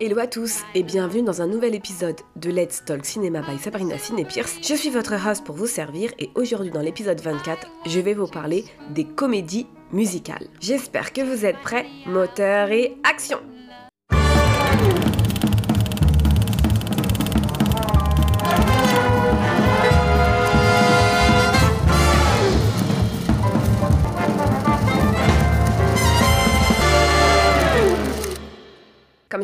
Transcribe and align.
Hello 0.00 0.18
à 0.18 0.26
tous 0.26 0.62
et 0.74 0.82
bienvenue 0.82 1.22
dans 1.22 1.40
un 1.40 1.46
nouvel 1.46 1.72
épisode 1.72 2.16
de 2.34 2.50
Let's 2.50 2.84
Talk 2.84 3.04
Cinema 3.04 3.42
by 3.42 3.56
Sabrina 3.60 3.96
Ciné 3.96 4.24
Pierce. 4.24 4.58
Je 4.60 4.74
suis 4.74 4.90
votre 4.90 5.14
host 5.14 5.44
pour 5.44 5.54
vous 5.54 5.68
servir 5.68 6.10
et 6.18 6.30
aujourd'hui 6.34 6.72
dans 6.72 6.80
l'épisode 6.80 7.20
24, 7.20 7.68
je 7.86 8.00
vais 8.00 8.14
vous 8.14 8.26
parler 8.26 8.64
des 8.90 9.04
comédies 9.04 9.68
musicales. 9.92 10.48
J'espère 10.60 11.12
que 11.12 11.20
vous 11.20 11.46
êtes 11.46 11.60
prêts, 11.60 11.86
moteur 12.06 12.72
et 12.72 12.96
action 13.04 13.38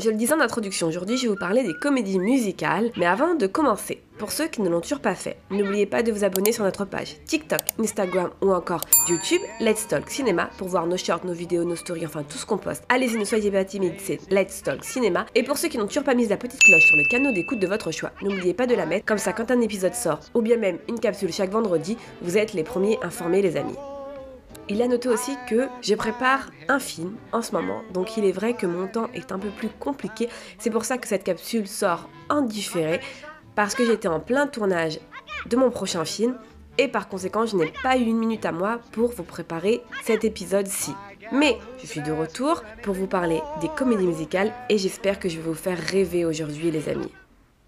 Je 0.03 0.09
le 0.09 0.17
disais 0.17 0.33
en 0.33 0.41
introduction, 0.41 0.87
aujourd'hui 0.87 1.19
je 1.19 1.25
vais 1.25 1.29
vous 1.29 1.37
parler 1.37 1.63
des 1.63 1.75
comédies 1.75 2.19
musicales, 2.19 2.91
mais 2.97 3.05
avant 3.05 3.35
de 3.35 3.47
commencer, 3.47 4.01
pour 4.19 4.33
ceux 4.33 4.47
qui 4.47 4.63
ne 4.63 4.71
l'ont 4.71 4.81
toujours 4.81 5.01
pas 5.01 5.15
fait, 5.15 5.37
n'oubliez 5.51 5.85
pas 5.85 6.03
de 6.03 6.11
vous 6.11 6.25
abonner 6.25 6.53
sur 6.53 6.65
notre 6.65 6.87
page 6.87 7.17
TikTok, 7.27 7.61
Instagram 7.79 8.31
ou 8.41 8.51
encore 8.51 8.81
YouTube 9.09 9.43
Let's 9.61 9.87
Talk 9.89 10.09
Cinéma 10.09 10.49
pour 10.57 10.69
voir 10.69 10.87
nos 10.87 10.97
shorts, 10.97 11.27
nos 11.27 11.35
vidéos, 11.35 11.65
nos 11.65 11.77
stories, 11.77 12.07
enfin 12.07 12.23
tout 12.23 12.39
ce 12.39 12.47
qu'on 12.47 12.57
poste. 12.57 12.83
Allez-y, 12.89 13.19
ne 13.19 13.25
soyez 13.27 13.51
pas 13.51 13.65
timides, 13.67 13.97
c'est 13.99 14.21
Let's 14.31 14.63
Talk 14.63 14.85
Cinéma. 14.85 15.27
Et 15.35 15.43
pour 15.43 15.59
ceux 15.59 15.69
qui 15.69 15.77
n'ont 15.77 15.87
toujours 15.87 16.05
pas 16.05 16.15
mis 16.15 16.27
la 16.27 16.39
petite 16.39 16.63
cloche 16.63 16.87
sur 16.87 16.97
le 16.97 17.07
canal 17.11 17.35
d'écoute 17.35 17.59
de 17.59 17.67
votre 17.67 17.91
choix, 17.91 18.13
n'oubliez 18.23 18.55
pas 18.55 18.67
de 18.67 18.75
la 18.75 18.87
mettre, 18.87 19.05
comme 19.05 19.19
ça 19.19 19.35
quand 19.35 19.51
un 19.51 19.61
épisode 19.61 19.95
sort, 19.95 20.21
ou 20.33 20.41
bien 20.41 20.57
même 20.57 20.79
une 20.89 20.99
capsule 20.99 21.31
chaque 21.31 21.51
vendredi, 21.51 21.99
vous 22.23 22.39
êtes 22.39 22.55
les 22.55 22.65
premiers 22.65 22.99
informés 23.03 23.43
les 23.43 23.59
amis. 23.59 23.77
Il 24.73 24.81
a 24.83 24.87
noté 24.87 25.09
aussi 25.09 25.37
que 25.49 25.69
je 25.83 25.97
prépare 25.97 26.49
un 26.69 26.79
film 26.79 27.17
en 27.33 27.43
ce 27.43 27.51
moment, 27.51 27.83
donc 27.93 28.17
il 28.17 28.25
est 28.25 28.31
vrai 28.31 28.55
que 28.55 28.67
mon 28.67 28.87
temps 28.87 29.09
est 29.15 29.33
un 29.33 29.39
peu 29.41 29.49
plus 29.49 29.69
compliqué. 29.69 30.29
C'est 30.59 30.71
pour 30.71 30.85
ça 30.85 30.97
que 30.97 31.09
cette 31.09 31.25
capsule 31.25 31.67
sort 31.67 32.09
en 32.29 32.41
différé, 32.41 33.01
parce 33.57 33.75
que 33.75 33.85
j'étais 33.85 34.07
en 34.07 34.21
plein 34.21 34.47
tournage 34.47 35.01
de 35.47 35.57
mon 35.57 35.73
prochain 35.73 36.05
film, 36.05 36.37
et 36.79 36.87
par 36.87 37.09
conséquent 37.09 37.47
je 37.47 37.57
n'ai 37.57 37.73
pas 37.83 37.97
eu 37.99 38.05
une 38.05 38.19
minute 38.19 38.47
à 38.47 38.53
moi 38.53 38.79
pour 38.93 39.11
vous 39.11 39.25
préparer 39.25 39.83
cet 40.05 40.25
épisode-ci. 40.25 40.95
Mais 41.33 41.59
je 41.83 41.89
suis 41.89 42.01
de 42.01 42.13
retour 42.13 42.63
pour 42.85 42.95
vous 42.95 43.09
parler 43.09 43.43
des 43.61 43.69
comédies 43.69 44.07
musicales 44.07 44.53
et 44.69 44.79
j'espère 44.79 45.19
que 45.19 45.29
je 45.29 45.37
vais 45.39 45.49
vous 45.49 45.55
faire 45.55 45.79
rêver 45.79 46.25
aujourd'hui 46.25 46.71
les 46.71 46.89
amis. 46.89 47.11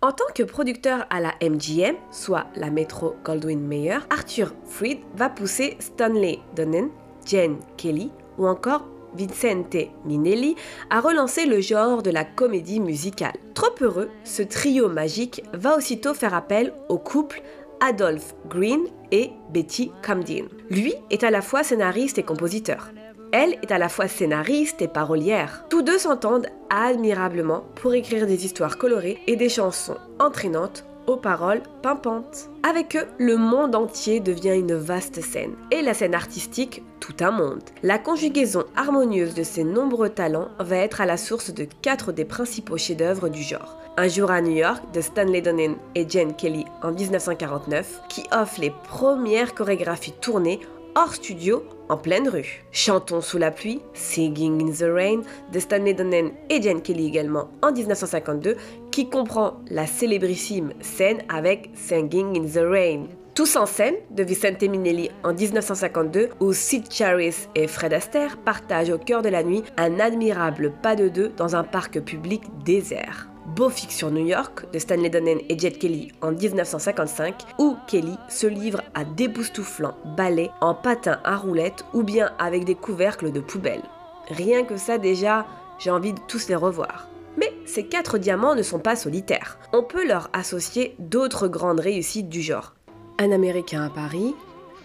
En 0.05 0.11
tant 0.11 0.25
que 0.35 0.43
producteur 0.43 1.07
à 1.11 1.21
la 1.21 1.33
MGM, 1.41 1.95
soit 2.11 2.47
la 2.57 2.71
Metro 2.71 3.15
Goldwyn 3.25 3.61
Mayer, 3.61 3.99
Arthur 4.11 4.53
Freed 4.67 4.99
va 5.15 5.31
pousser 5.31 5.77
Stanley 5.79 6.41
Donen, 6.57 6.91
Jen 7.25 7.59
Kelly 7.77 8.11
ou 8.37 8.49
encore 8.49 8.89
Vincente 9.15 9.77
Minelli 10.05 10.57
à 10.91 11.01
relancer 11.01 11.47
le 11.47 11.61
genre 11.61 12.03
de 12.03 12.11
la 12.11 12.25
comédie 12.25 12.81
musicale. 12.81 13.37
Trop 13.55 13.75
heureux, 13.81 14.11
ce 14.25 14.43
trio 14.43 14.89
magique 14.89 15.45
va 15.53 15.77
aussitôt 15.77 16.15
faire 16.15 16.35
appel 16.35 16.75
au 16.89 16.99
couple 16.99 17.41
Adolph 17.81 18.35
Green 18.49 18.81
et 19.13 19.31
Betty 19.51 19.93
Camden. 20.05 20.49
Lui 20.69 20.95
est 21.11 21.23
à 21.23 21.31
la 21.31 21.43
fois 21.43 21.63
scénariste 21.63 22.19
et 22.19 22.25
compositeur. 22.25 22.91
Elle 23.33 23.53
est 23.63 23.73
à 23.73 23.79
la 23.79 23.89
fois 23.89 24.09
scénariste 24.09 24.83
et 24.83 24.89
parolière. 24.89 25.65
Tous 25.71 25.81
deux 25.81 25.99
s'entendent 25.99 26.49
admirablement 26.69 27.65
pour 27.77 27.95
écrire 27.95 28.27
des 28.27 28.45
histoires 28.45 28.77
colorées 28.77 29.21
et 29.27 29.37
des 29.37 29.49
chansons 29.49 29.97
entraînantes 30.19 30.85
aux 31.07 31.17
paroles 31.17 31.63
pimpantes. 31.83 32.51
Avec 32.63 32.95
eux, 32.95 33.07
le 33.19 33.39
monde 33.39 33.75
entier 33.75 34.21
devient 34.21 34.55
une 34.55 34.75
vaste 34.75 35.23
scène, 35.23 35.55
et 35.71 35.81
la 35.81 35.95
scène 35.95 36.15
artistique, 36.15 36.83
tout 37.01 37.15
un 37.21 37.31
monde. 37.31 37.63
La 37.83 37.99
conjugaison 37.99 38.65
harmonieuse 38.77 39.35
de 39.35 39.43
ces 39.43 39.65
nombreux 39.65 40.11
talents 40.11 40.49
va 40.59 40.77
être 40.77 41.01
à 41.01 41.07
la 41.07 41.17
source 41.17 41.53
de 41.55 41.67
quatre 41.81 42.13
des 42.13 42.27
principaux 42.27 42.77
chefs-d'œuvre 42.77 43.31
du 43.31 43.43
genre. 43.43 43.79
Un 43.97 44.09
jour 44.09 44.31
à 44.31 44.43
New 44.43 44.57
York 44.57 44.83
de 44.93 45.01
Stanley 45.01 45.41
Donen 45.41 45.77
et 45.95 46.07
Jane 46.09 46.37
Kelly 46.37 46.67
en 46.83 46.93
1949, 46.93 48.03
qui 48.09 48.25
offre 48.31 48.61
les 48.61 48.73
premières 48.89 49.55
chorégraphies 49.55 50.15
tournées 50.21 50.61
hors 50.95 51.15
studio 51.15 51.65
en 51.89 51.97
pleine 51.97 52.29
rue. 52.29 52.65
Chantons 52.71 53.21
sous 53.21 53.39
la 53.39 53.51
pluie, 53.51 53.81
Singing 53.95 54.63
in 54.63 54.73
the 54.73 54.91
Rain 54.91 55.23
de 55.53 55.59
Stanley 55.59 55.95
Donen 55.95 56.33
et 56.51 56.61
Jane 56.61 56.83
Kelly 56.83 57.07
également 57.07 57.49
en 57.63 57.73
1952, 57.73 58.57
qui 58.91 59.09
comprend 59.09 59.61
la 59.71 59.87
célébrissime 59.87 60.73
scène 60.81 61.23
avec 61.29 61.71
Singing 61.75 62.39
in 62.39 62.47
the 62.47 62.65
Rain. 62.65 63.07
Tous 63.35 63.57
en 63.57 63.65
scène 63.65 63.95
de 64.11 64.23
Vicente 64.23 64.61
Minelli 64.63 65.11
en 65.25 65.33
1952 65.33 66.29
où 66.41 66.53
Sid 66.53 66.93
Charis 66.93 67.49
et 67.55 67.67
Fred 67.67 67.95
Astaire 67.95 68.37
partagent 68.37 68.91
au 68.91 68.99
cœur 68.99 69.23
de 69.23 69.31
la 69.31 69.43
nuit 69.43 69.63
un 69.79 70.01
admirable 70.01 70.71
pas 70.83 70.97
de 70.97 71.09
deux 71.09 71.31
dans 71.31 71.57
un 71.57 71.65
parc 71.65 72.01
public 72.01 72.43
désert. 72.63 73.32
Beau 73.57 73.69
Fiction 73.69 74.11
New 74.11 74.27
York 74.27 74.65
de 74.73 74.79
Stanley 74.79 75.11
Donen 75.11 75.39
et 75.51 75.59
Jet 75.59 75.73
Kelly 75.73 76.11
en 76.23 76.33
1955, 76.33 77.35
où 77.59 77.77
Kelly 77.87 78.17
se 78.31 78.47
livre 78.47 78.81
à 78.95 79.05
d'époustouflants 79.05 79.99
ballets 80.17 80.51
en 80.63 80.75
patin 80.75 81.21
à 81.23 81.37
roulettes 81.37 81.85
ou 81.93 82.03
bien 82.03 82.33
avec 82.39 82.65
des 82.65 82.75
couvercles 82.75 83.31
de 83.31 83.41
poubelle. 83.41 83.83
Rien 84.29 84.65
que 84.65 84.79
ça 84.79 84.97
déjà, 84.97 85.47
j'ai 85.79 85.91
envie 85.91 86.15
de 86.15 86.21
tous 86.29 86.49
les 86.49 86.55
revoir. 86.55 87.09
Mais 87.37 87.53
ces 87.67 87.85
quatre 87.85 88.17
diamants 88.17 88.55
ne 88.55 88.63
sont 88.63 88.79
pas 88.79 88.97
solitaires. 88.97 89.59
On 89.75 89.83
peut 89.83 90.07
leur 90.07 90.31
associer 90.33 90.95
d'autres 90.99 91.47
grandes 91.47 91.81
réussites 91.81 92.31
du 92.31 92.41
genre. 92.41 92.73
Un 93.19 93.33
Américain 93.33 93.83
à 93.85 93.91
Paris, 93.91 94.35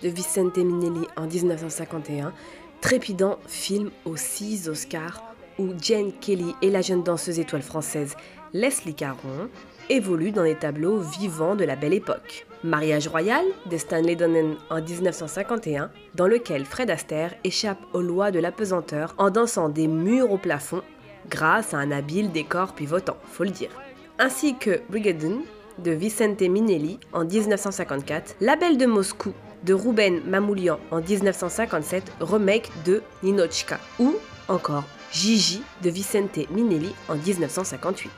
de 0.04 0.10
Vicente 0.10 0.58
Minelli 0.58 1.08
en 1.16 1.26
1951, 1.26 2.34
trépidant 2.82 3.38
film 3.48 3.92
aux 4.04 4.18
six 4.18 4.68
Oscars 4.68 5.24
où 5.60 5.70
Jane 5.82 6.12
Kelly 6.20 6.54
et 6.62 6.70
la 6.70 6.82
jeune 6.82 7.04
danseuse 7.04 7.40
étoile 7.40 7.62
française 7.62 8.16
Leslie 8.54 8.94
Caron 8.94 9.50
évolue 9.90 10.32
dans 10.32 10.44
les 10.44 10.56
tableaux 10.56 11.00
vivants 11.00 11.56
de 11.56 11.64
la 11.64 11.76
belle 11.76 11.94
époque. 11.94 12.46
Mariage 12.64 13.08
royal 13.08 13.46
de 13.70 13.78
Stanley 13.78 14.16
Donen 14.16 14.56
en 14.70 14.82
1951, 14.82 15.92
dans 16.16 16.28
lequel 16.28 16.66
Fred 16.66 16.90
Astaire 16.90 17.36
échappe 17.44 17.80
aux 17.94 18.02
lois 18.02 18.32
de 18.32 18.40
l'apesanteur 18.40 19.14
en 19.18 19.30
dansant 19.30 19.70
des 19.70 19.88
murs 19.88 20.32
au 20.32 20.38
plafond 20.38 20.82
grâce 21.30 21.74
à 21.74 21.78
un 21.78 21.92
habile 21.92 22.32
décor 22.32 22.74
pivotant, 22.74 23.18
faut 23.32 23.44
le 23.44 23.50
dire. 23.52 23.70
Ainsi 24.20 24.58
que 24.58 24.82
Brigadoon 24.90 25.42
de 25.80 25.92
Vicente 25.92 26.42
Minelli 26.42 27.00
en 27.14 27.26
1954, 27.26 28.38
La 28.42 28.56
Belle 28.56 28.78
de 28.78 28.86
Moscou 28.86 29.34
de 29.64 29.74
Ruben 29.74 30.22
Mamoulian 30.26 30.80
en 30.92 31.02
1957, 31.02 32.14
remake 32.22 32.72
de 32.86 33.02
Ninochka, 33.24 33.80
ou 34.00 34.16
encore 34.48 34.86
Gigi 35.12 35.62
de 35.82 35.90
Vicente 35.90 36.50
Minelli 36.52 36.94
en 37.10 37.16
1958. 37.16 38.12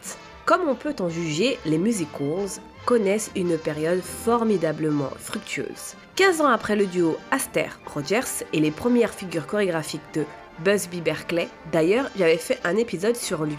Comme 0.45 0.67
on 0.67 0.75
peut 0.75 0.95
en 0.99 1.09
juger, 1.09 1.59
les 1.65 1.77
musicals 1.77 2.59
connaissent 2.85 3.31
une 3.35 3.57
période 3.57 4.01
formidablement 4.01 5.11
fructueuse. 5.19 5.95
15 6.15 6.41
ans 6.41 6.47
après 6.47 6.75
le 6.75 6.87
duo 6.87 7.17
Aster-Rogers 7.29 8.43
et 8.51 8.59
les 8.59 8.71
premières 8.71 9.13
figures 9.13 9.45
chorégraphiques 9.45 10.01
de 10.15 10.25
Busby 10.65 11.01
Berkeley, 11.01 11.47
d'ailleurs 11.71 12.09
j'avais 12.17 12.37
fait 12.37 12.59
un 12.63 12.75
épisode 12.77 13.15
sur 13.15 13.45
lui, 13.45 13.57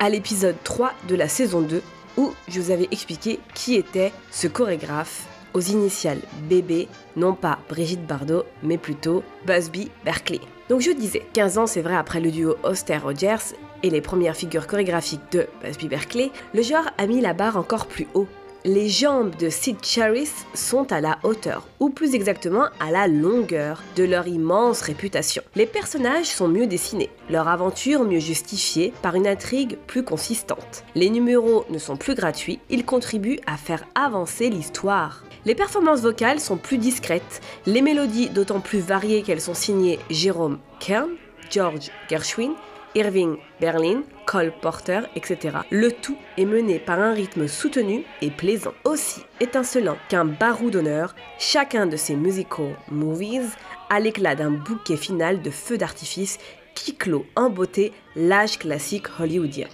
à 0.00 0.08
l'épisode 0.08 0.56
3 0.64 0.92
de 1.08 1.14
la 1.14 1.28
saison 1.28 1.60
2, 1.60 1.82
où 2.16 2.32
je 2.48 2.60
vous 2.60 2.70
avais 2.70 2.88
expliqué 2.90 3.38
qui 3.54 3.74
était 3.74 4.12
ce 4.30 4.46
chorégraphe 4.46 5.26
aux 5.54 5.60
initiales 5.60 6.20
BB, 6.50 6.88
non 7.16 7.34
pas 7.34 7.58
Brigitte 7.68 8.06
Bardot, 8.06 8.44
mais 8.62 8.76
plutôt 8.76 9.22
Busby 9.46 9.90
Berkeley. 10.04 10.40
Donc 10.68 10.80
je 10.80 10.90
disais, 10.90 11.24
15 11.32 11.58
ans 11.58 11.66
c'est 11.66 11.82
vrai 11.82 11.96
après 11.96 12.20
le 12.20 12.30
duo 12.30 12.56
Auster-Rogers 12.64 13.54
et 13.82 13.90
les 13.90 14.00
premières 14.00 14.36
figures 14.36 14.66
chorégraphiques 14.66 15.32
de 15.32 15.46
Busby 15.62 15.88
Berkeley, 15.88 16.30
le 16.54 16.62
genre 16.62 16.90
a 16.98 17.06
mis 17.06 17.20
la 17.20 17.32
barre 17.32 17.56
encore 17.56 17.86
plus 17.86 18.08
haut. 18.14 18.28
Les 18.66 18.88
jambes 18.88 19.36
de 19.36 19.50
Sid 19.50 19.84
Charis 19.84 20.30
sont 20.54 20.90
à 20.90 21.02
la 21.02 21.18
hauteur, 21.22 21.68
ou 21.80 21.90
plus 21.90 22.14
exactement 22.14 22.64
à 22.80 22.90
la 22.90 23.08
longueur, 23.08 23.82
de 23.94 24.04
leur 24.04 24.26
immense 24.26 24.80
réputation. 24.80 25.42
Les 25.54 25.66
personnages 25.66 26.28
sont 26.28 26.48
mieux 26.48 26.66
dessinés, 26.66 27.10
leur 27.28 27.46
aventure 27.46 28.04
mieux 28.04 28.20
justifiée 28.20 28.94
par 29.02 29.16
une 29.16 29.26
intrigue 29.26 29.76
plus 29.86 30.02
consistante. 30.02 30.82
Les 30.94 31.10
numéros 31.10 31.66
ne 31.68 31.76
sont 31.76 31.98
plus 31.98 32.14
gratuits, 32.14 32.58
ils 32.70 32.86
contribuent 32.86 33.40
à 33.46 33.58
faire 33.58 33.84
avancer 33.94 34.48
l'histoire. 34.48 35.24
Les 35.44 35.54
performances 35.54 36.00
vocales 36.00 36.40
sont 36.40 36.56
plus 36.56 36.78
discrètes, 36.78 37.42
les 37.66 37.82
mélodies 37.82 38.30
d'autant 38.30 38.60
plus 38.60 38.78
variées 38.78 39.20
qu'elles 39.20 39.42
sont 39.42 39.52
signées 39.52 39.98
Jérôme 40.08 40.58
Kern, 40.80 41.10
George 41.50 41.90
Gershwin, 42.08 42.54
Irving 42.94 43.36
Berlin, 43.60 44.04
Cole 44.26 44.52
Porter, 44.60 45.00
etc. 45.16 45.58
Le 45.70 45.92
tout 45.92 46.16
est 46.38 46.44
mené 46.44 46.78
par 46.78 47.00
un 47.00 47.12
rythme 47.12 47.48
soutenu 47.48 48.04
et 48.22 48.30
plaisant. 48.30 48.74
Aussi 48.84 49.20
étincelant 49.40 49.96
qu'un 50.08 50.24
barou 50.24 50.70
d'honneur, 50.70 51.14
chacun 51.38 51.86
de 51.86 51.96
ces 51.96 52.16
musical 52.16 52.76
movies 52.90 53.56
a 53.90 54.00
l'éclat 54.00 54.34
d'un 54.34 54.50
bouquet 54.50 54.96
final 54.96 55.42
de 55.42 55.50
feux 55.50 55.78
d'artifice 55.78 56.38
qui 56.74 56.96
clôt 56.96 57.26
en 57.36 57.50
beauté 57.50 57.92
l'âge 58.16 58.58
classique 58.58 59.06
hollywoodien. 59.20 59.68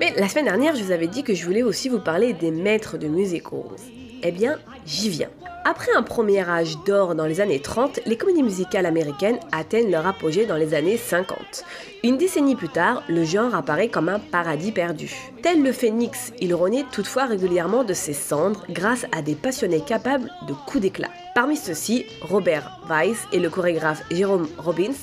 Mais 0.00 0.14
la 0.16 0.28
semaine 0.28 0.44
dernière, 0.44 0.76
je 0.76 0.84
vous 0.84 0.92
avais 0.92 1.08
dit 1.08 1.24
que 1.24 1.34
je 1.34 1.44
voulais 1.44 1.62
aussi 1.62 1.88
vous 1.88 1.98
parler 1.98 2.32
des 2.32 2.50
maîtres 2.50 2.98
de 2.98 3.08
musicals. 3.08 3.76
Eh 4.22 4.32
bien, 4.32 4.58
j'y 4.86 5.08
viens. 5.08 5.30
Après 5.64 5.92
un 5.94 6.02
premier 6.02 6.48
âge 6.48 6.76
d'or 6.86 7.14
dans 7.14 7.26
les 7.26 7.40
années 7.40 7.60
30, 7.60 8.00
les 8.06 8.16
comédies 8.16 8.42
musicales 8.42 8.86
américaines 8.86 9.38
atteignent 9.52 9.90
leur 9.90 10.06
apogée 10.06 10.46
dans 10.46 10.56
les 10.56 10.72
années 10.72 10.96
50. 10.96 11.64
Une 12.04 12.16
décennie 12.16 12.56
plus 12.56 12.70
tard, 12.70 13.02
le 13.08 13.24
genre 13.24 13.54
apparaît 13.54 13.88
comme 13.88 14.08
un 14.08 14.18
paradis 14.18 14.72
perdu. 14.72 15.12
Tel 15.42 15.62
le 15.62 15.72
phénix, 15.72 16.32
il 16.40 16.54
renaît 16.54 16.86
toutefois 16.90 17.26
régulièrement 17.26 17.84
de 17.84 17.92
ses 17.92 18.14
cendres 18.14 18.64
grâce 18.70 19.04
à 19.12 19.20
des 19.20 19.34
passionnés 19.34 19.82
capables 19.82 20.30
de 20.46 20.54
coups 20.66 20.82
d'éclat. 20.82 21.10
Parmi 21.34 21.56
ceux-ci, 21.56 22.06
Robert 22.22 22.80
Weiss 22.88 23.18
et 23.32 23.38
le 23.38 23.50
chorégraphe 23.50 24.02
Jerome 24.10 24.48
Robbins 24.56 24.94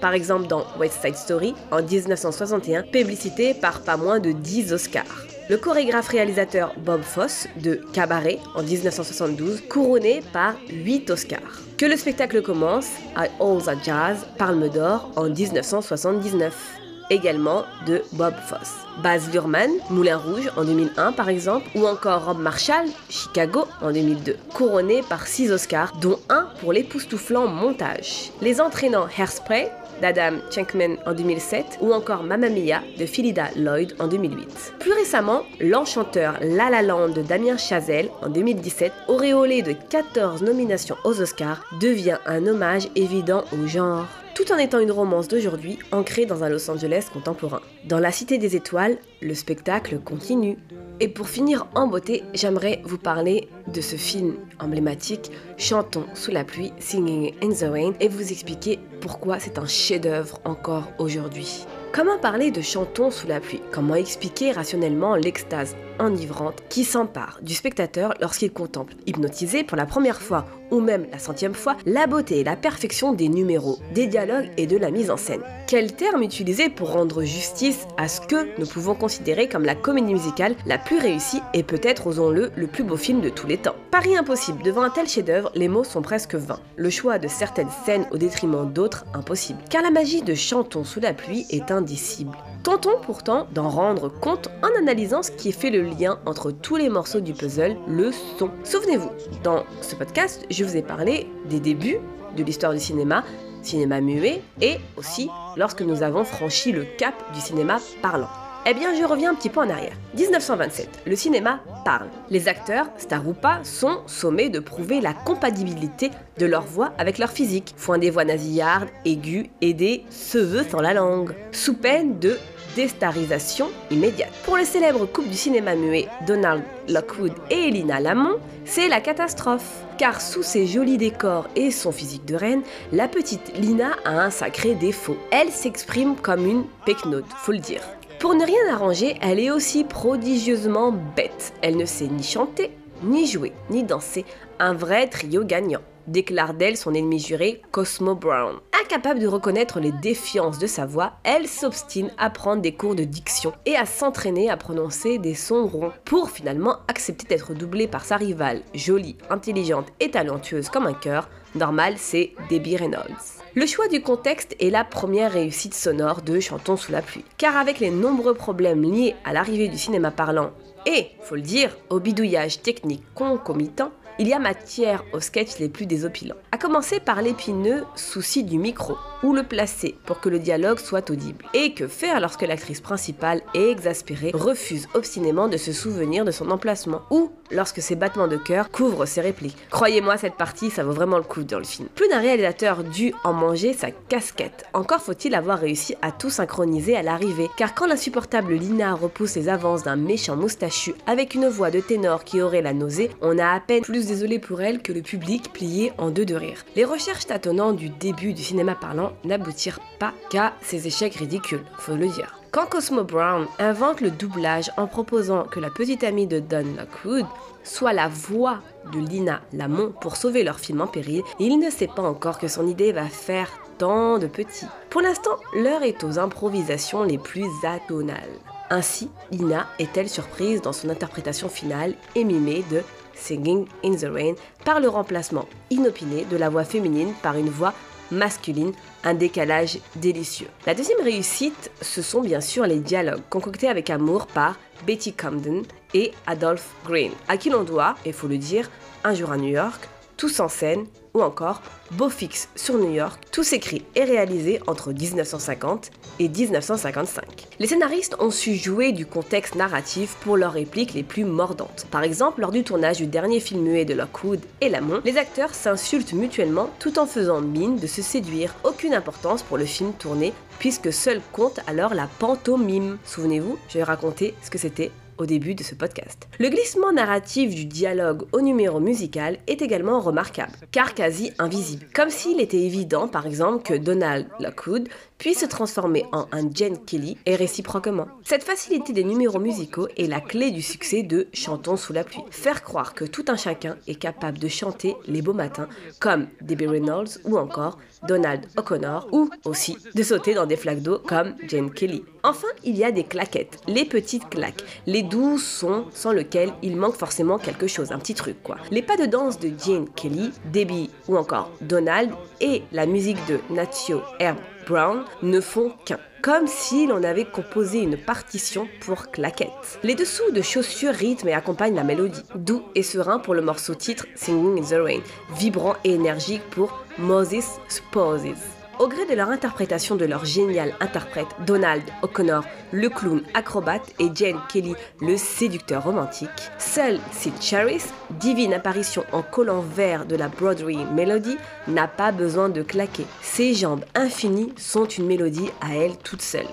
par 0.00 0.12
exemple 0.12 0.46
dans 0.48 0.66
West 0.78 0.98
Side 1.02 1.16
Story 1.16 1.54
en 1.70 1.82
1961, 1.82 2.82
publicité 2.82 3.54
par 3.54 3.80
pas 3.80 3.96
moins 3.96 4.20
de 4.20 4.32
10 4.32 4.74
Oscars. 4.74 5.33
Le 5.50 5.58
chorégraphe-réalisateur 5.58 6.72
Bob 6.78 7.02
Fosse 7.02 7.46
de 7.62 7.78
Cabaret 7.92 8.38
en 8.54 8.62
1972, 8.62 9.62
couronné 9.68 10.22
par 10.32 10.54
8 10.70 11.10
Oscars. 11.10 11.60
Que 11.76 11.84
le 11.84 11.98
spectacle 11.98 12.40
commence 12.40 12.88
à 13.14 13.24
All 13.40 13.62
the 13.62 13.84
Jazz, 13.84 14.26
Palme 14.38 14.70
d'Or 14.70 15.10
en 15.16 15.28
1979 15.28 16.80
également 17.10 17.64
de 17.86 18.02
Bob 18.12 18.34
Fosse. 18.48 18.72
Baz 19.02 19.30
Luhrmann, 19.32 19.70
Moulin 19.90 20.16
Rouge 20.16 20.50
en 20.56 20.64
2001 20.64 21.12
par 21.12 21.28
exemple, 21.28 21.66
ou 21.74 21.86
encore 21.86 22.24
Rob 22.24 22.38
Marshall, 22.38 22.86
Chicago 23.10 23.66
en 23.82 23.92
2002, 23.92 24.36
couronné 24.54 25.02
par 25.02 25.26
6 25.26 25.52
Oscars, 25.52 25.92
dont 26.00 26.18
un 26.30 26.48
pour 26.60 26.72
l'époustouflant 26.72 27.48
montage. 27.48 28.30
Les 28.40 28.60
entraînants 28.62 29.08
Hairspray, 29.18 29.70
d'Adam 30.00 30.38
Schenkman 30.50 30.96
en 31.06 31.14
2007 31.14 31.78
ou 31.80 31.92
encore 31.92 32.22
Mamma 32.22 32.48
Mia 32.48 32.82
de 32.98 33.06
Philida 33.06 33.48
Lloyd 33.56 33.94
en 33.98 34.08
2008. 34.08 34.74
Plus 34.78 34.92
récemment, 34.92 35.42
l'enchanteur 35.60 36.38
La 36.40 36.70
La 36.70 36.82
Land 36.82 37.10
de 37.10 37.22
Damien 37.22 37.56
Chazelle 37.56 38.10
en 38.22 38.28
2017, 38.28 38.92
auréolé 39.08 39.62
de 39.62 39.72
14 39.72 40.42
nominations 40.42 40.96
aux 41.04 41.20
Oscars, 41.20 41.64
devient 41.80 42.18
un 42.26 42.46
hommage 42.46 42.88
évident 42.96 43.44
au 43.52 43.66
genre 43.66 44.06
tout 44.34 44.50
en 44.52 44.58
étant 44.58 44.80
une 44.80 44.90
romance 44.90 45.28
d'aujourd'hui 45.28 45.78
ancrée 45.92 46.26
dans 46.26 46.42
un 46.42 46.48
Los 46.48 46.68
Angeles 46.68 47.06
contemporain. 47.12 47.60
Dans 47.84 48.00
la 48.00 48.10
Cité 48.10 48.36
des 48.36 48.56
Étoiles, 48.56 48.98
le 49.22 49.34
spectacle 49.34 49.98
continue. 50.00 50.58
Et 51.00 51.08
pour 51.08 51.28
finir 51.28 51.66
en 51.74 51.88
beauté, 51.88 52.22
j'aimerais 52.34 52.80
vous 52.84 52.98
parler 52.98 53.48
de 53.66 53.80
ce 53.80 53.96
film 53.96 54.36
emblématique 54.60 55.32
Chantons 55.58 56.06
sous 56.14 56.30
la 56.30 56.44
pluie, 56.44 56.72
Singing 56.78 57.32
in 57.42 57.50
the 57.50 57.68
Rain, 57.68 57.92
et 57.98 58.08
vous 58.08 58.30
expliquer 58.30 58.78
pourquoi 59.00 59.40
c'est 59.40 59.58
un 59.58 59.66
chef-d'œuvre 59.66 60.40
encore 60.44 60.92
aujourd'hui. 60.98 61.66
Comment 61.92 62.18
parler 62.18 62.52
de 62.52 62.60
Chantons 62.60 63.10
sous 63.10 63.26
la 63.26 63.40
pluie? 63.40 63.60
Comment 63.72 63.96
expliquer 63.96 64.52
rationnellement 64.52 65.16
l'extase? 65.16 65.76
Enivrante 65.98 66.62
qui 66.68 66.84
s'empare 66.84 67.38
du 67.42 67.54
spectateur 67.54 68.14
lorsqu'il 68.20 68.52
contemple, 68.52 68.94
hypnotisé 69.06 69.64
pour 69.64 69.76
la 69.76 69.86
première 69.86 70.20
fois 70.20 70.46
ou 70.70 70.80
même 70.80 71.06
la 71.12 71.18
centième 71.18 71.54
fois, 71.54 71.76
la 71.86 72.06
beauté 72.06 72.40
et 72.40 72.44
la 72.44 72.56
perfection 72.56 73.12
des 73.12 73.28
numéros, 73.28 73.78
des 73.94 74.06
dialogues 74.06 74.50
et 74.56 74.66
de 74.66 74.76
la 74.76 74.90
mise 74.90 75.10
en 75.10 75.16
scène 75.16 75.42
Quel 75.66 75.94
terme 75.94 76.22
utiliser 76.22 76.68
pour 76.68 76.92
rendre 76.92 77.22
justice 77.22 77.86
à 77.96 78.08
ce 78.08 78.20
que 78.20 78.58
nous 78.58 78.66
pouvons 78.66 78.94
considérer 78.94 79.48
comme 79.48 79.64
la 79.64 79.74
comédie 79.74 80.14
musicale 80.14 80.56
la 80.66 80.78
plus 80.78 80.98
réussie 80.98 81.42
et 81.52 81.62
peut-être, 81.62 82.06
osons-le, 82.06 82.50
le 82.56 82.66
plus 82.66 82.84
beau 82.84 82.96
film 82.96 83.20
de 83.20 83.28
tous 83.28 83.46
les 83.46 83.58
temps? 83.58 83.76
Paris 83.90 84.16
impossible, 84.16 84.62
devant 84.62 84.82
un 84.82 84.90
tel 84.90 85.06
chef-d'œuvre, 85.06 85.52
les 85.54 85.68
mots 85.68 85.84
sont 85.84 86.02
presque 86.02 86.34
vains. 86.34 86.60
Le 86.76 86.90
choix 86.90 87.18
de 87.18 87.28
certaines 87.28 87.70
scènes 87.84 88.06
au 88.10 88.18
détriment 88.18 88.72
d'autres 88.72 89.04
impossible. 89.14 89.60
Car 89.70 89.82
la 89.82 89.90
magie 89.90 90.22
de 90.22 90.34
Chantons 90.34 90.84
sous 90.84 91.00
la 91.00 91.14
pluie 91.14 91.46
est 91.50 91.70
indicible. 91.70 92.36
Tentons 92.64 92.98
pourtant 93.02 93.46
d'en 93.52 93.68
rendre 93.68 94.08
compte 94.08 94.48
en 94.62 94.78
analysant 94.78 95.22
ce 95.22 95.30
qui 95.30 95.52
fait 95.52 95.68
le 95.68 95.83
lien 95.90 96.18
entre 96.26 96.50
tous 96.50 96.76
les 96.76 96.88
morceaux 96.88 97.20
du 97.20 97.32
puzzle, 97.32 97.76
le 97.86 98.10
son. 98.38 98.50
Souvenez-vous, 98.64 99.10
dans 99.42 99.64
ce 99.80 99.94
podcast, 99.94 100.44
je 100.50 100.64
vous 100.64 100.76
ai 100.76 100.82
parlé 100.82 101.28
des 101.48 101.60
débuts 101.60 101.98
de 102.36 102.42
l'histoire 102.42 102.72
du 102.72 102.80
cinéma, 102.80 103.24
cinéma 103.62 104.00
muet, 104.00 104.42
et 104.60 104.76
aussi 104.96 105.30
lorsque 105.56 105.82
nous 105.82 106.02
avons 106.02 106.24
franchi 106.24 106.72
le 106.72 106.84
cap 106.98 107.14
du 107.32 107.40
cinéma 107.40 107.78
parlant. 108.02 108.28
Eh 108.66 108.72
bien, 108.72 108.94
je 108.98 109.04
reviens 109.04 109.32
un 109.32 109.34
petit 109.34 109.50
peu 109.50 109.60
en 109.60 109.68
arrière. 109.68 109.92
1927, 110.16 111.02
le 111.04 111.16
cinéma 111.16 111.60
parle. 111.84 112.08
Les 112.30 112.48
acteurs, 112.48 112.86
stars 112.96 113.28
ou 113.28 113.34
pas, 113.34 113.60
sont 113.62 113.98
sommés 114.06 114.48
de 114.48 114.58
prouver 114.58 115.02
la 115.02 115.12
compatibilité 115.12 116.10
de 116.38 116.46
leur 116.46 116.62
voix 116.62 116.92
avec 116.96 117.18
leur 117.18 117.28
physique. 117.30 117.74
Font 117.76 117.98
des 117.98 118.08
voix 118.08 118.24
nasillardes, 118.24 118.88
aiguës 119.04 119.48
et 119.60 119.74
des 119.74 120.04
cheveux 120.10 120.64
sans 120.64 120.80
la 120.80 120.94
langue, 120.94 121.34
sous 121.52 121.74
peine 121.74 122.18
de 122.18 122.38
déstarisation 122.74 123.70
immédiate. 123.90 124.32
Pour 124.44 124.56
le 124.56 124.64
célèbre 124.64 125.06
couple 125.06 125.28
du 125.28 125.36
cinéma 125.36 125.74
muet 125.74 126.08
Donald 126.26 126.62
Lockwood 126.88 127.32
et 127.50 127.68
Elina 127.68 128.00
Lamont, 128.00 128.38
c'est 128.64 128.88
la 128.88 129.00
catastrophe. 129.00 129.82
Car 129.98 130.20
sous 130.20 130.42
ses 130.42 130.66
jolis 130.66 130.98
décors 130.98 131.48
et 131.54 131.70
son 131.70 131.92
physique 131.92 132.24
de 132.24 132.34
reine, 132.34 132.62
la 132.92 133.08
petite 133.08 133.56
Lina 133.56 133.92
a 134.04 134.20
un 134.20 134.30
sacré 134.30 134.74
défaut. 134.74 135.16
Elle 135.30 135.50
s'exprime 135.50 136.16
comme 136.16 136.46
une 136.46 136.64
pecnote, 136.84 137.24
faut 137.36 137.52
le 137.52 137.58
dire. 137.58 137.82
Pour 138.18 138.34
ne 138.34 138.44
rien 138.44 138.72
arranger, 138.72 139.16
elle 139.20 139.38
est 139.38 139.50
aussi 139.50 139.84
prodigieusement 139.84 140.92
bête. 141.14 141.52
Elle 141.62 141.76
ne 141.76 141.84
sait 141.84 142.06
ni 142.06 142.22
chanter, 142.22 142.70
ni 143.02 143.26
jouer, 143.26 143.52
ni 143.70 143.84
danser. 143.84 144.24
Un 144.58 144.72
vrai 144.72 145.08
trio 145.08 145.44
gagnant 145.44 145.82
déclare 146.06 146.54
d'elle 146.54 146.76
son 146.76 146.94
ennemi 146.94 147.18
juré, 147.18 147.62
Cosmo 147.70 148.14
Brown. 148.14 148.56
Incapable 148.82 149.20
de 149.20 149.26
reconnaître 149.26 149.80
les 149.80 149.92
défiances 149.92 150.58
de 150.58 150.66
sa 150.66 150.86
voix, 150.86 151.14
elle 151.24 151.48
s'obstine 151.48 152.10
à 152.18 152.30
prendre 152.30 152.62
des 152.62 152.74
cours 152.74 152.94
de 152.94 153.04
diction 153.04 153.52
et 153.66 153.76
à 153.76 153.86
s'entraîner 153.86 154.50
à 154.50 154.56
prononcer 154.56 155.18
des 155.18 155.34
sons 155.34 155.66
ronds, 155.66 155.92
pour 156.04 156.30
finalement 156.30 156.78
accepter 156.88 157.26
d'être 157.26 157.54
doublée 157.54 157.88
par 157.88 158.04
sa 158.04 158.16
rivale, 158.16 158.62
jolie, 158.74 159.16
intelligente 159.30 159.88
et 160.00 160.10
talentueuse 160.10 160.68
comme 160.68 160.86
un 160.86 160.94
cœur. 160.94 161.28
Normal, 161.54 161.94
c'est 161.96 162.32
Debbie 162.50 162.76
Reynolds. 162.76 163.40
Le 163.54 163.66
choix 163.66 163.86
du 163.86 164.02
contexte 164.02 164.56
est 164.60 164.70
la 164.70 164.84
première 164.84 165.32
réussite 165.32 165.74
sonore 165.74 166.22
de 166.22 166.40
Chantons 166.40 166.76
sous 166.76 166.90
la 166.90 167.02
pluie. 167.02 167.24
Car 167.38 167.56
avec 167.56 167.78
les 167.78 167.90
nombreux 167.90 168.34
problèmes 168.34 168.82
liés 168.82 169.14
à 169.24 169.32
l'arrivée 169.32 169.68
du 169.68 169.78
cinéma 169.78 170.10
parlant 170.10 170.50
et, 170.86 171.08
faut 171.22 171.36
le 171.36 171.40
dire, 171.40 171.76
au 171.88 172.00
bidouillage 172.00 172.60
technique 172.60 173.02
concomitant, 173.14 173.92
il 174.18 174.28
y 174.28 174.32
a 174.32 174.38
matière 174.38 175.04
aux 175.12 175.20
sketchs 175.20 175.58
les 175.58 175.68
plus 175.68 175.86
désopilants. 175.86 176.36
À 176.52 176.58
commencer 176.58 177.00
par 177.00 177.22
l'épineux 177.22 177.84
souci 177.96 178.44
du 178.44 178.58
micro, 178.58 178.96
où 179.24 179.32
le 179.32 179.42
placer 179.42 179.96
pour 180.04 180.20
que 180.20 180.28
le 180.28 180.38
dialogue 180.38 180.78
soit 180.78 181.10
audible. 181.10 181.46
Et 181.54 181.72
que 181.72 181.88
faire 181.88 182.20
lorsque 182.20 182.42
l'actrice 182.42 182.82
principale, 182.82 183.40
exaspérée, 183.54 184.30
refuse 184.34 184.86
obstinément 184.94 185.48
de 185.48 185.56
se 185.56 185.72
souvenir 185.72 186.24
de 186.26 186.30
son 186.30 186.50
emplacement, 186.50 187.00
ou 187.10 187.32
lorsque 187.50 187.80
ses 187.80 187.96
battements 187.96 188.28
de 188.28 188.36
cœur 188.36 188.70
couvrent 188.70 189.06
ses 189.06 189.22
répliques. 189.22 189.56
Croyez-moi, 189.70 190.18
cette 190.18 190.34
partie, 190.34 190.70
ça 190.70 190.84
vaut 190.84 190.92
vraiment 190.92 191.16
le 191.16 191.24
coup 191.24 191.42
dans 191.42 191.58
le 191.58 191.64
film. 191.64 191.88
Plus 191.94 192.08
d'un 192.08 192.20
réalisateur 192.20 192.84
dû 192.84 193.14
en 193.24 193.32
manger 193.32 193.72
sa 193.72 193.90
casquette. 193.90 194.66
Encore 194.74 195.00
faut-il 195.00 195.34
avoir 195.34 195.58
réussi 195.58 195.96
à 196.02 196.12
tout 196.12 196.30
synchroniser 196.30 196.96
à 196.96 197.02
l'arrivée, 197.02 197.48
car 197.56 197.74
quand 197.74 197.86
l'insupportable 197.86 198.52
Lina 198.52 198.92
repousse 198.92 199.36
les 199.36 199.48
avances 199.48 199.84
d'un 199.84 199.96
méchant 199.96 200.36
moustachu 200.36 200.94
avec 201.06 201.34
une 201.34 201.48
voix 201.48 201.70
de 201.70 201.80
ténor 201.80 202.24
qui 202.24 202.42
aurait 202.42 202.60
la 202.60 202.74
nausée, 202.74 203.10
on 203.22 203.38
a 203.38 203.48
à 203.48 203.60
peine 203.60 203.82
plus 203.82 204.06
désolé 204.06 204.38
pour 204.38 204.60
elle 204.60 204.82
que 204.82 204.92
le 204.92 205.00
public 205.00 205.50
plié 205.52 205.92
en 205.96 206.10
deux 206.10 206.26
de 206.26 206.34
rire. 206.34 206.64
Les 206.76 206.84
recherches 206.84 207.26
tâtonnantes 207.26 207.76
du 207.76 207.88
début 207.88 208.34
du 208.34 208.42
cinéma 208.42 208.74
parlant 208.74 209.13
n'aboutirent 209.24 209.80
pas 209.98 210.12
qu'à 210.30 210.54
ces 210.62 210.86
échecs 210.86 211.14
ridicules, 211.14 211.64
faut 211.78 211.96
le 211.96 212.08
dire. 212.08 212.38
Quand 212.54 212.66
Cosmo 212.66 213.02
Brown 213.02 213.46
invente 213.58 214.00
le 214.00 214.12
doublage 214.12 214.70
en 214.76 214.86
proposant 214.86 215.42
que 215.42 215.58
la 215.58 215.70
petite 215.70 216.04
amie 216.04 216.28
de 216.28 216.38
Don 216.38 216.64
Lockwood 216.76 217.26
soit 217.64 217.92
la 217.92 218.06
voix 218.06 218.60
de 218.92 219.00
Lina 219.00 219.40
Lamont 219.52 219.92
pour 220.00 220.16
sauver 220.16 220.44
leur 220.44 220.60
film 220.60 220.80
en 220.80 220.86
péril, 220.86 221.22
il 221.40 221.58
ne 221.58 221.68
sait 221.68 221.88
pas 221.88 222.02
encore 222.02 222.38
que 222.38 222.46
son 222.46 222.68
idée 222.68 222.92
va 222.92 223.06
faire 223.06 223.50
tant 223.78 224.18
de 224.18 224.28
petits. 224.28 224.66
Pour 224.88 225.00
l'instant, 225.00 225.36
l'heure 225.56 225.82
est 225.82 226.04
aux 226.04 226.20
improvisations 226.20 227.02
les 227.02 227.18
plus 227.18 227.50
atonales. 227.64 228.38
Ainsi, 228.70 229.10
Lina 229.32 229.66
est-elle 229.78 230.08
surprise 230.08 230.62
dans 230.62 230.72
son 230.72 230.90
interprétation 230.90 231.48
finale 231.48 231.94
et 232.14 232.22
mimée 232.22 232.64
de 232.70 232.82
Singing 233.14 233.66
in 233.84 233.96
the 233.96 234.08
Rain 234.10 234.34
par 234.64 234.80
le 234.80 234.88
remplacement 234.88 235.46
inopiné 235.70 236.24
de 236.30 236.36
la 236.36 236.50
voix 236.50 236.64
féminine 236.64 237.12
par 237.22 237.36
une 237.36 237.50
voix 237.50 237.74
masculine, 238.10 238.72
un 239.04 239.14
décalage 239.14 239.78
délicieux. 239.96 240.48
La 240.66 240.74
deuxième 240.74 241.00
réussite, 241.02 241.70
ce 241.80 242.02
sont 242.02 242.20
bien 242.20 242.40
sûr 242.40 242.66
les 242.66 242.78
dialogues 242.78 243.22
concoctés 243.30 243.68
avec 243.68 243.90
amour 243.90 244.26
par 244.26 244.56
Betty 244.86 245.12
Camden 245.12 245.62
et 245.94 246.12
Adolph 246.26 246.68
Green, 246.84 247.12
à 247.28 247.36
qui 247.36 247.50
l'on 247.50 247.64
doit, 247.64 247.94
il 248.04 248.12
faut 248.12 248.28
le 248.28 248.38
dire, 248.38 248.70
un 249.04 249.14
jour 249.14 249.30
à 249.30 249.36
New 249.36 249.48
York, 249.48 249.88
Tous 250.16 250.40
en 250.40 250.48
scène 250.48 250.86
ou 251.14 251.22
encore 251.22 251.62
Beau 251.92 252.08
Fix 252.08 252.48
sur 252.56 252.76
New 252.76 252.92
York, 252.92 253.22
tous 253.30 253.52
écrits 253.52 253.84
et 253.94 254.04
réalisés 254.04 254.60
entre 254.66 254.92
1950 254.92 255.90
et 256.18 256.28
1955. 256.28 257.24
Les 257.58 257.66
scénaristes 257.66 258.16
ont 258.18 258.30
su 258.30 258.54
jouer 258.54 258.92
du 258.92 259.06
contexte 259.06 259.54
narratif 259.54 260.16
pour 260.22 260.36
leurs 260.36 260.52
répliques 260.52 260.94
les 260.94 261.02
plus 261.02 261.24
mordantes. 261.24 261.86
Par 261.90 262.02
exemple, 262.02 262.40
lors 262.40 262.52
du 262.52 262.64
tournage 262.64 262.98
du 262.98 263.06
dernier 263.06 263.40
film 263.40 263.62
muet 263.62 263.84
de 263.84 263.94
Lockwood 263.94 264.40
et 264.60 264.68
Lamont, 264.68 265.00
les 265.04 265.18
acteurs 265.18 265.54
s'insultent 265.54 266.14
mutuellement 266.14 266.70
tout 266.78 266.98
en 266.98 267.06
faisant 267.06 267.40
mine 267.40 267.78
de 267.78 267.86
se 267.86 268.02
séduire. 268.02 268.54
Aucune 268.64 268.94
importance 268.94 269.42
pour 269.42 269.58
le 269.58 269.66
film 269.66 269.92
tourné 269.92 270.32
puisque 270.58 270.92
seul 270.92 271.20
compte 271.32 271.60
alors 271.66 271.94
la 271.94 272.08
pantomime. 272.18 272.98
Souvenez-vous, 273.04 273.58
je 273.68 273.78
vais 273.78 273.84
raconter 273.84 274.34
ce 274.42 274.50
que 274.50 274.58
c'était 274.58 274.90
au 275.18 275.26
début 275.26 275.54
de 275.54 275.62
ce 275.62 275.74
podcast. 275.74 276.28
Le 276.38 276.48
glissement 276.48 276.92
narratif 276.92 277.54
du 277.54 277.64
dialogue 277.64 278.24
au 278.32 278.40
numéro 278.40 278.80
musical 278.80 279.38
est 279.46 279.62
également 279.62 280.00
remarquable, 280.00 280.52
car 280.72 280.94
quasi 280.94 281.32
invisible. 281.38 281.86
Comme 281.94 282.10
s'il 282.10 282.40
était 282.40 282.60
évident, 282.60 283.08
par 283.08 283.26
exemple, 283.26 283.62
que 283.62 283.74
Donald 283.74 284.26
Lockwood 284.40 284.88
puisse 285.18 285.40
se 285.40 285.46
transformer 285.46 286.04
en 286.12 286.26
un 286.32 286.50
Jen 286.52 286.78
Kelly 286.84 287.16
et 287.26 287.36
réciproquement. 287.36 288.06
Cette 288.24 288.44
facilité 288.44 288.92
des 288.92 289.04
numéros 289.04 289.38
musicaux 289.38 289.88
est 289.96 290.06
la 290.06 290.20
clé 290.20 290.50
du 290.50 290.62
succès 290.62 291.02
de 291.02 291.28
Chantons 291.32 291.76
sous 291.76 291.92
la 291.92 292.04
pluie. 292.04 292.22
Faire 292.30 292.62
croire 292.62 292.94
que 292.94 293.04
tout 293.04 293.24
un 293.28 293.36
chacun 293.36 293.76
est 293.86 293.94
capable 293.94 294.38
de 294.38 294.48
chanter 294.48 294.96
les 295.06 295.22
beaux 295.22 295.32
matins, 295.32 295.68
comme 296.00 296.28
Debbie 296.40 296.66
Reynolds 296.66 297.18
ou 297.24 297.38
encore 297.38 297.78
Donald 298.06 298.46
O'Connor, 298.56 299.08
ou 299.12 299.30
aussi 299.44 299.78
de 299.94 300.02
sauter 300.02 300.34
dans 300.34 300.46
des 300.46 300.56
flaques 300.56 300.82
d'eau 300.82 300.98
comme 300.98 301.34
Jane 301.48 301.70
Kelly. 301.70 302.04
Enfin, 302.22 302.48
il 302.62 302.76
y 302.76 302.84
a 302.84 302.92
des 302.92 303.04
claquettes, 303.04 303.58
les 303.66 303.84
petites 303.84 304.28
claques, 304.28 304.64
les 304.86 305.02
doux 305.02 305.38
sons 305.38 305.86
sans 305.92 306.12
lesquels 306.12 306.52
il 306.62 306.76
manque 306.76 306.96
forcément 306.96 307.38
quelque 307.38 307.66
chose, 307.66 307.92
un 307.92 307.98
petit 307.98 308.14
truc 308.14 308.42
quoi. 308.42 308.56
Les 308.70 308.82
pas 308.82 308.96
de 308.96 309.06
danse 309.06 309.38
de 309.38 309.50
Jane 309.64 309.88
Kelly, 309.94 310.32
Debbie 310.52 310.90
ou 311.08 311.16
encore 311.16 311.50
Donald 311.60 312.10
et 312.40 312.62
la 312.72 312.86
musique 312.86 313.18
de 313.26 313.40
Nacho 313.50 314.00
Herb 314.18 314.38
Brown 314.66 315.04
ne 315.22 315.40
font 315.40 315.72
qu'un 315.84 315.98
comme 316.24 316.46
si 316.46 316.86
l'on 316.86 317.02
avait 317.02 317.26
composé 317.26 317.80
une 317.80 317.98
partition 317.98 318.66
pour 318.80 319.10
claquettes. 319.10 319.78
Les 319.82 319.94
dessous 319.94 320.30
de 320.30 320.40
chaussures 320.40 320.94
rythment 320.94 321.28
et 321.28 321.34
accompagnent 321.34 321.74
la 321.74 321.84
mélodie, 321.84 322.22
doux 322.34 322.62
et 322.74 322.82
serein 322.82 323.18
pour 323.18 323.34
le 323.34 323.42
morceau 323.42 323.74
titre 323.74 324.06
Singing 324.14 324.58
in 324.58 324.62
the 324.62 324.82
Rain, 324.82 325.00
vibrant 325.36 325.76
et 325.84 325.92
énergique 325.92 326.48
pour 326.48 326.82
Moses 326.96 327.60
Supposes. 327.68 328.53
Au 328.80 328.88
gré 328.88 329.06
de 329.06 329.14
leur 329.14 329.30
interprétation 329.30 329.94
de 329.94 330.04
leur 330.04 330.24
génial 330.24 330.74
interprète 330.80 331.28
Donald 331.46 331.84
O'Connor, 332.02 332.44
le 332.72 332.88
clown 332.88 333.22
acrobate, 333.32 333.94
et 334.00 334.10
Jane 334.12 334.40
Kelly, 334.52 334.74
le 335.00 335.16
séducteur 335.16 335.84
romantique, 335.84 336.28
seul 336.58 336.98
Sid 337.12 337.34
Charis, 337.40 337.84
divine 338.10 338.52
apparition 338.52 339.04
en 339.12 339.22
collant 339.22 339.60
vert 339.60 340.06
de 340.06 340.16
la 340.16 340.28
Broadway 340.28 340.78
Melody, 340.92 341.36
n'a 341.68 341.86
pas 341.86 342.10
besoin 342.10 342.48
de 342.48 342.62
claquer. 342.62 343.06
Ses 343.22 343.54
jambes 343.54 343.84
infinies 343.94 344.52
sont 344.56 344.86
une 344.86 345.06
mélodie 345.06 345.50
à 345.60 345.76
elle 345.76 345.96
toute 345.96 346.22
seule. 346.22 346.48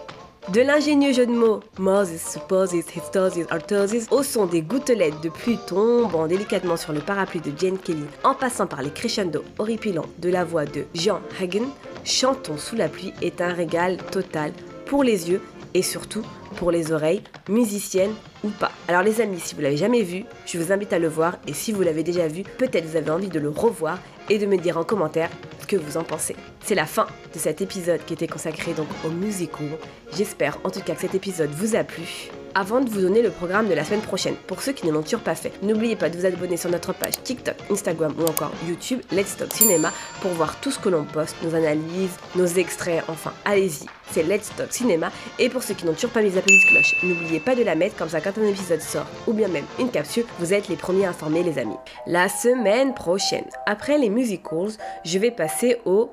De 0.49 0.61
l'ingénieux 0.61 1.13
jeu 1.13 1.27
de 1.27 1.31
mots 1.31 1.59
Moses 1.77 2.17
supposes, 2.17 2.73
histoses, 2.73 3.45
artoses 3.51 4.07
au 4.09 4.23
son 4.23 4.47
des 4.47 4.63
gouttelettes 4.63 5.21
de 5.21 5.29
pluie 5.29 5.59
tombant 5.67 6.25
délicatement 6.25 6.77
sur 6.77 6.93
le 6.93 6.99
parapluie 6.99 7.41
de 7.41 7.51
Jane 7.55 7.77
Kelly 7.77 8.05
en 8.23 8.33
passant 8.33 8.65
par 8.65 8.81
les 8.81 8.89
crescendo 8.89 9.43
horripilants 9.59 10.07
de 10.17 10.29
la 10.29 10.43
voix 10.43 10.65
de 10.65 10.85
Jean 10.95 11.21
Hagen, 11.39 11.67
Chantons 12.03 12.57
sous 12.57 12.75
la 12.75 12.89
pluie 12.89 13.13
est 13.21 13.41
un 13.41 13.53
régal 13.53 13.97
total 14.11 14.51
pour 14.85 15.03
les 15.03 15.29
yeux 15.29 15.41
et 15.73 15.81
surtout 15.81 16.23
pour 16.57 16.71
les 16.71 16.91
oreilles, 16.91 17.23
musiciennes 17.47 18.13
ou 18.43 18.49
pas. 18.49 18.71
Alors 18.87 19.03
les 19.03 19.21
amis, 19.21 19.39
si 19.39 19.55
vous 19.55 19.61
l'avez 19.61 19.77
jamais 19.77 20.03
vu, 20.03 20.25
je 20.45 20.57
vous 20.57 20.71
invite 20.71 20.93
à 20.93 20.99
le 20.99 21.07
voir 21.07 21.37
et 21.47 21.53
si 21.53 21.71
vous 21.71 21.81
l'avez 21.81 22.03
déjà 22.03 22.27
vu, 22.27 22.43
peut-être 22.43 22.85
vous 22.85 22.97
avez 22.97 23.11
envie 23.11 23.29
de 23.29 23.39
le 23.39 23.49
revoir 23.49 23.99
et 24.29 24.37
de 24.37 24.45
me 24.45 24.57
dire 24.57 24.77
en 24.77 24.83
commentaire 24.83 25.29
ce 25.61 25.67
que 25.67 25.77
vous 25.77 25.97
en 25.97 26.03
pensez. 26.03 26.35
C'est 26.63 26.75
la 26.75 26.85
fin 26.85 27.07
de 27.33 27.39
cet 27.39 27.61
épisode 27.61 28.03
qui 28.05 28.13
était 28.13 28.27
consacré 28.27 28.73
donc 28.73 28.87
au 29.05 29.09
musical. 29.09 29.67
J'espère 30.15 30.57
en 30.63 30.69
tout 30.69 30.81
cas 30.81 30.95
que 30.95 31.01
cet 31.01 31.15
épisode 31.15 31.51
vous 31.51 31.75
a 31.75 31.83
plu 31.83 32.31
avant 32.55 32.81
de 32.81 32.89
vous 32.89 33.01
donner 33.01 33.21
le 33.21 33.29
programme 33.29 33.67
de 33.67 33.73
la 33.73 33.83
semaine 33.83 34.01
prochaine. 34.01 34.35
Pour 34.47 34.61
ceux 34.61 34.73
qui 34.73 34.85
ne 34.85 34.91
l'ont 34.91 35.01
toujours 35.01 35.21
pas 35.21 35.35
fait, 35.35 35.51
n'oubliez 35.63 35.95
pas 35.95 36.09
de 36.09 36.17
vous 36.17 36.25
abonner 36.25 36.57
sur 36.57 36.69
notre 36.69 36.93
page 36.93 37.21
TikTok, 37.23 37.55
Instagram 37.69 38.13
ou 38.19 38.23
encore 38.23 38.51
YouTube 38.67 39.01
Let's 39.11 39.37
Talk 39.37 39.53
Cinéma 39.53 39.91
pour 40.21 40.31
voir 40.31 40.59
tout 40.59 40.71
ce 40.71 40.79
que 40.79 40.89
l'on 40.89 41.03
poste, 41.03 41.35
nos 41.43 41.55
analyses, 41.55 42.17
nos 42.35 42.45
extraits, 42.45 43.03
enfin 43.07 43.33
allez-y, 43.45 43.85
c'est 44.11 44.23
Let's 44.23 44.51
Talk 44.55 44.71
Cinéma. 44.71 45.11
Et 45.39 45.49
pour 45.49 45.63
ceux 45.63 45.73
qui 45.73 45.85
n'ont 45.85 45.93
toujours 45.93 46.11
pas 46.11 46.21
mis 46.21 46.31
la 46.31 46.41
petite 46.41 46.67
cloche, 46.69 46.95
n'oubliez 47.03 47.39
pas 47.39 47.55
de 47.55 47.63
la 47.63 47.75
mettre 47.75 47.95
comme 47.95 48.09
ça 48.09 48.21
quand 48.21 48.37
un 48.37 48.47
épisode 48.47 48.81
sort 48.81 49.07
ou 49.27 49.33
bien 49.33 49.47
même 49.47 49.65
une 49.79 49.91
capsule, 49.91 50.25
vous 50.39 50.53
êtes 50.53 50.67
les 50.67 50.75
premiers 50.75 51.05
informés 51.05 51.43
les 51.43 51.59
amis. 51.59 51.77
La 52.07 52.29
semaine 52.29 52.93
prochaine, 52.93 53.45
après 53.65 53.97
les 53.97 54.09
musicals, 54.09 54.71
je 55.03 55.19
vais 55.19 55.31
passer 55.31 55.77
au 55.85 56.11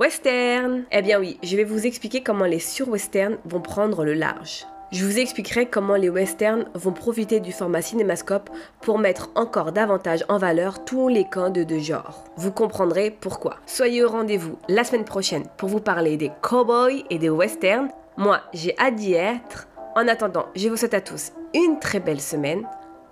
western. 0.00 0.84
Eh 0.90 1.02
bien 1.02 1.18
oui, 1.20 1.38
je 1.42 1.56
vais 1.56 1.64
vous 1.64 1.86
expliquer 1.86 2.22
comment 2.22 2.46
les 2.46 2.58
sur-westerns 2.58 3.38
vont 3.44 3.60
prendre 3.60 4.04
le 4.04 4.14
large. 4.14 4.66
Je 4.94 5.04
vous 5.04 5.18
expliquerai 5.18 5.66
comment 5.66 5.96
les 5.96 6.08
westerns 6.08 6.66
vont 6.74 6.92
profiter 6.92 7.40
du 7.40 7.50
format 7.50 7.82
cinémascope 7.82 8.48
pour 8.80 9.00
mettre 9.00 9.28
encore 9.34 9.72
davantage 9.72 10.24
en 10.28 10.38
valeur 10.38 10.84
tous 10.84 11.08
les 11.08 11.24
camps 11.24 11.50
de 11.50 11.64
deux 11.64 11.80
genres. 11.80 12.22
Vous 12.36 12.52
comprendrez 12.52 13.10
pourquoi. 13.10 13.56
Soyez 13.66 14.04
au 14.04 14.08
rendez-vous 14.08 14.56
la 14.68 14.84
semaine 14.84 15.04
prochaine 15.04 15.46
pour 15.56 15.68
vous 15.68 15.80
parler 15.80 16.16
des 16.16 16.30
cowboys 16.42 17.02
et 17.10 17.18
des 17.18 17.28
westerns. 17.28 17.88
Moi, 18.16 18.40
j'ai 18.52 18.78
hâte 18.78 18.94
d'y 18.94 19.14
être. 19.14 19.66
En 19.96 20.06
attendant, 20.06 20.46
je 20.54 20.68
vous 20.68 20.76
souhaite 20.76 20.94
à 20.94 21.00
tous 21.00 21.32
une 21.54 21.80
très 21.80 21.98
belle 21.98 22.20
semaine, 22.20 22.64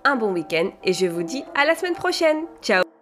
un 0.05 0.15
bon 0.15 0.31
week-end 0.31 0.69
et 0.85 0.93
je 0.93 1.07
vous 1.07 1.23
dis 1.23 1.43
à 1.53 1.65
la 1.65 1.75
semaine 1.75 1.95
prochaine. 1.95 2.45
Ciao 2.61 2.92